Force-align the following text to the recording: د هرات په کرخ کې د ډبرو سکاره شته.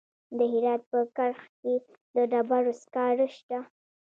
د 0.37 0.39
هرات 0.53 0.81
په 0.91 0.99
کرخ 1.17 1.41
کې 1.59 1.73
د 2.15 2.15
ډبرو 2.31 2.73
سکاره 2.83 3.27
شته. 3.37 3.59